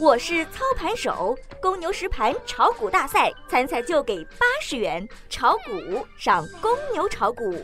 [0.00, 7.54] 我是操盘手，公牛实盘炒股大赛参赛就给八十元，炒股上公牛炒股。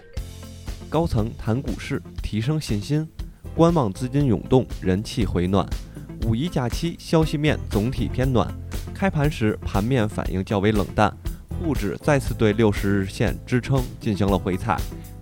[0.91, 3.09] 高层谈股市，提升信心。
[3.55, 5.67] 观望资金涌动，人气回暖。
[6.27, 8.47] 五一假期消息面总体偏暖，
[8.95, 11.11] 开盘时盘面反应较为冷淡，
[11.59, 14.79] 沪指再次对六十日线支撑进行了回踩，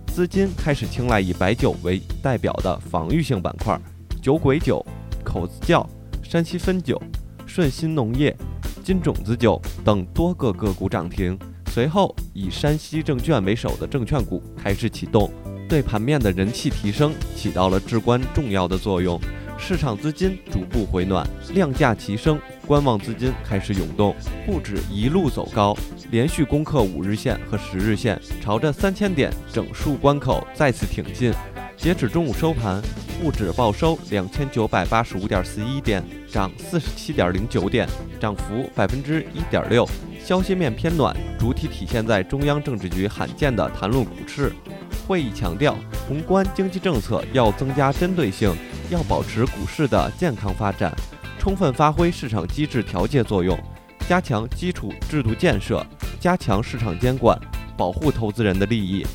[0.07, 3.79] 资金开始青睐以白酒为代表的防御性板块，
[4.21, 4.85] 酒鬼酒、
[5.23, 5.89] 口子窖。
[6.27, 6.99] 山西汾酒、
[7.45, 8.35] 顺鑫农业、
[8.83, 11.37] 金种子酒等多个个股涨停。
[11.67, 15.31] 随后，以山西证券为首的证券股开始启动，
[15.69, 19.19] 对盘面的人气提升起到了至关重要的作用。
[19.57, 24.13] 市场资金逐步回暖，量价齐升，观望资金开始涌动。
[24.45, 25.77] 沪指一路走高，
[26.09, 31.31] 连续攻克五日线和十日线，朝着三千点整数关口再次挺进。
[31.77, 32.81] 截止中午收盘。
[33.21, 37.87] 沪指报收两千九百八十五点四一点，涨四十七点零九点，
[38.19, 39.87] 涨幅百分之一点六。
[40.19, 44.51] 消息面偏暖，主体体现在中央政治局罕见的谈论股市。
[45.07, 48.53] 会议强调，宏观经济政策要增加针对性，
[48.89, 50.93] 要保持股市的健康发展，
[51.39, 53.57] 充分发挥市场机制调节作用，
[54.09, 55.85] 加强基础制度建设，
[56.19, 57.39] 加强市场监管，
[57.77, 59.05] 保护投资人的利益。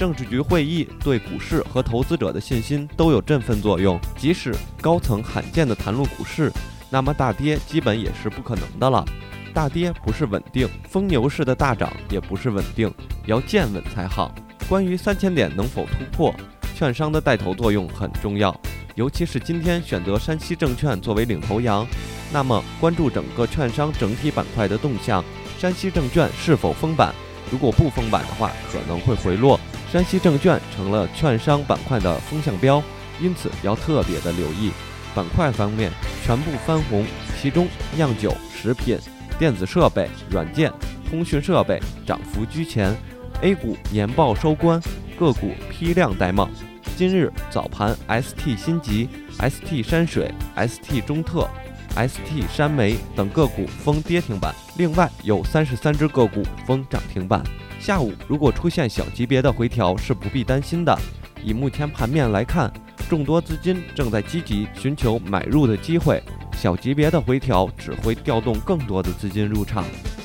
[0.00, 4.00] 政治局会议对股市和投资者的信心都有振奋作用。
[4.16, 6.50] 即使高层罕见的谈论股市，
[6.88, 9.04] 那么大跌基本也是不可能的了。
[9.52, 12.90] 大跌不是稳定，疯牛式的大涨也不是稳定，
[13.26, 14.34] 要见稳才好。
[14.66, 16.34] 关于三千点能否突破，
[16.74, 18.58] 券商的带头作用很重要。
[18.94, 21.86] 尤其是今天选择山西证券作为领头羊，
[22.32, 25.22] 那么关注整个券商整体板块的动向，
[25.58, 27.14] 山西证券是否封板？
[27.52, 29.60] 如果不封板的话，可能会回落。
[29.92, 32.80] 山西证券成了券商板块的风向标，
[33.20, 34.70] 因此要特别的留意。
[35.16, 35.90] 板块方面
[36.24, 37.04] 全部翻红，
[37.40, 38.96] 其中酿酒、食品、
[39.36, 40.72] 电子设备、软件、
[41.10, 42.96] 通讯设备涨幅居前。
[43.42, 44.80] A 股年报收官，
[45.18, 46.48] 个股批量戴帽。
[46.96, 49.08] 今日早盘，ST 新集、
[49.40, 51.48] ST 山水、ST 中特、
[51.96, 57.42] ST 山煤等个股封跌停板，另外有三十三只个股封涨停板。
[57.78, 60.96] 下午如果出现小级别的回调是不必担心的。
[61.42, 62.70] 以目前盘面来看，
[63.08, 66.22] 众多资金正在积极寻求买入的机会，
[66.56, 69.84] 小级别的回调只会调动更多的资金入场。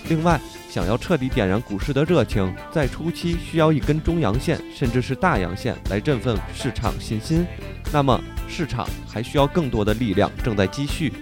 [0.10, 0.40] 另外，
[0.70, 7.46] 想要彻底点燃股市的热情，在初期需要一根中阳线甚至是大阳线来振奋市场信心。
[7.94, 11.14] 那么市场还需要更多的力量正在积蓄。